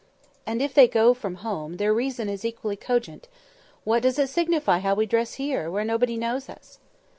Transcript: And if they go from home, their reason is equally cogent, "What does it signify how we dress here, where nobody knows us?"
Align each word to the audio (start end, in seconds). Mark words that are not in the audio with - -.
And 0.47 0.63
if 0.63 0.73
they 0.73 0.87
go 0.87 1.13
from 1.13 1.35
home, 1.45 1.77
their 1.77 1.93
reason 1.93 2.27
is 2.27 2.43
equally 2.43 2.75
cogent, 2.75 3.27
"What 3.83 4.01
does 4.01 4.17
it 4.17 4.29
signify 4.29 4.79
how 4.79 4.95
we 4.95 5.05
dress 5.05 5.35
here, 5.35 5.69
where 5.69 5.85
nobody 5.85 6.17
knows 6.17 6.49
us?" 6.49 6.79